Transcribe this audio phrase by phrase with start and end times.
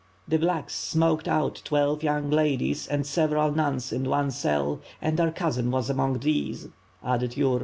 [0.27, 5.29] "The 'blacks' smoked out twelve young ladies and several nuns in one cell, and our
[5.29, 6.69] cousin was among these,"
[7.03, 7.59] added Yur.